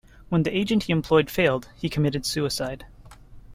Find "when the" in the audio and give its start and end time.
0.29-0.57